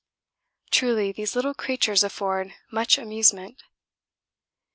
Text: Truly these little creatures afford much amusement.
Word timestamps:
Truly 0.71 1.11
these 1.11 1.35
little 1.35 1.53
creatures 1.53 2.03
afford 2.03 2.55
much 2.71 2.97
amusement. 2.97 3.61